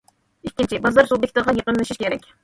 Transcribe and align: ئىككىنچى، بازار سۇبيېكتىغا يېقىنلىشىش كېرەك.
ئىككىنچى، 0.47 0.79
بازار 0.85 1.09
سۇبيېكتىغا 1.11 1.53
يېقىنلىشىش 1.57 2.01
كېرەك. 2.05 2.27